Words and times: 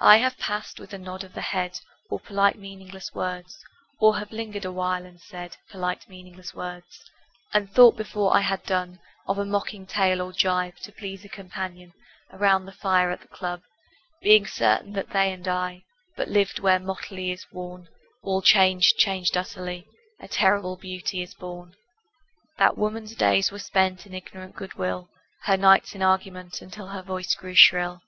I 0.00 0.16
have 0.16 0.38
passed 0.38 0.80
with 0.80 0.92
a 0.92 0.98
nod 0.98 1.22
of 1.22 1.34
the 1.34 1.40
head 1.40 1.78
Or 2.10 2.18
polite 2.18 2.58
meaningless 2.58 3.14
words, 3.14 3.64
Or 4.00 4.16
have 4.18 4.32
lingered 4.32 4.64
awhile 4.64 5.06
and 5.06 5.20
said 5.20 5.56
Polite 5.70 6.08
meaningless 6.08 6.52
words, 6.52 7.08
And 7.54 7.70
thought 7.70 7.96
before 7.96 8.36
I 8.36 8.40
had 8.40 8.64
done 8.64 8.98
Of 9.28 9.38
a 9.38 9.44
mocking 9.44 9.86
tale 9.86 10.20
or 10.20 10.30
a 10.30 10.34
gibe 10.34 10.78
To 10.78 10.90
please 10.90 11.24
a 11.24 11.28
companion 11.28 11.92
Around 12.32 12.66
the 12.66 12.72
fire 12.72 13.12
at 13.12 13.20
the 13.20 13.28
club, 13.28 13.62
Being 14.20 14.48
certain 14.48 14.94
that 14.94 15.10
they 15.10 15.32
and 15.32 15.46
I 15.46 15.84
But 16.16 16.26
lived 16.26 16.58
where 16.58 16.80
motley 16.80 17.30
is 17.30 17.46
worn: 17.52 17.88
All 18.20 18.42
changed, 18.42 18.98
changed 18.98 19.36
utterly: 19.36 19.86
A 20.18 20.26
terrible 20.26 20.74
beauty 20.76 21.22
is 21.22 21.34
born. 21.34 21.76
That 22.58 22.76
woman's 22.76 23.14
days 23.14 23.52
were 23.52 23.60
spent 23.60 24.06
In 24.06 24.12
ignorant 24.12 24.56
good 24.56 24.74
will, 24.74 25.08
Her 25.42 25.56
nights 25.56 25.94
in 25.94 26.02
argument 26.02 26.62
Until 26.62 26.88
her 26.88 27.02
voice 27.02 27.36
grew 27.36 27.54
shrill. 27.54 28.02